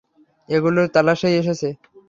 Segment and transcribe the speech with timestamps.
[0.49, 1.69] এগুলোর তালাশেই এসেছে।